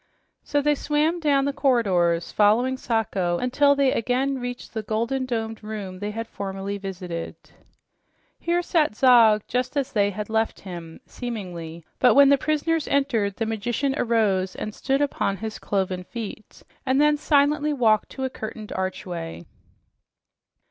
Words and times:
So 0.41 0.63
they 0.63 0.73
swam 0.73 1.19
down 1.19 1.45
the 1.45 1.53
corridors 1.53 2.31
following 2.31 2.75
Sacho 2.75 3.37
until 3.37 3.75
they 3.75 3.91
again 3.93 4.39
reached 4.39 4.73
the 4.73 4.81
golden 4.81 5.27
domed 5.27 5.63
room 5.63 5.99
they 5.99 6.09
had 6.09 6.25
formerly 6.27 6.79
visited. 6.79 7.35
Here 8.39 8.63
sat 8.63 8.95
Zog 8.95 9.43
just 9.47 9.77
as 9.77 9.91
they 9.91 10.09
had 10.09 10.27
left 10.27 10.61
him, 10.61 11.01
seemingly, 11.05 11.85
but 11.99 12.15
when 12.15 12.31
his 12.31 12.39
prisoners 12.39 12.87
entered, 12.87 13.35
the 13.35 13.45
magician 13.45 13.93
arose 13.95 14.55
and 14.55 14.73
stood 14.73 15.01
upon 15.03 15.37
his 15.37 15.59
cloven 15.59 16.03
feet 16.03 16.63
and 16.83 16.99
then 16.99 17.15
silently 17.15 17.71
walked 17.71 18.09
to 18.13 18.23
a 18.23 18.29
curtained 18.31 18.71
archway. 18.71 19.45